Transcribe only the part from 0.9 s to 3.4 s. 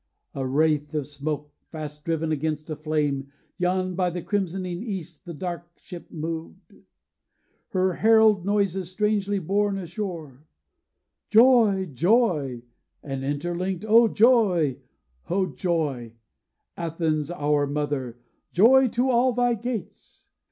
of smoke, fast driven against a flame,